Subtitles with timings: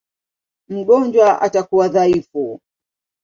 [0.69, 2.59] Mgonjwa atakuwa dhaifu.